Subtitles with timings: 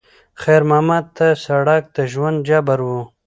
[0.41, 2.89] خیر محمد ته سړک د ژوند جبر و.